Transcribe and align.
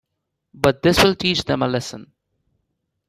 But 0.55 0.81
this'll 0.81 1.13
teach 1.13 1.43
them 1.43 1.61
a 1.61 1.67
lesson. 1.67 2.13